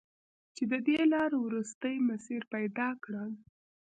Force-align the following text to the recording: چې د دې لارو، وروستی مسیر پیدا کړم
چې 0.55 0.63
د 0.71 0.73
دې 0.87 0.99
لارو، 1.13 1.37
وروستی 1.47 1.95
مسیر 2.09 2.41
پیدا 2.53 2.89
کړم 3.03 3.31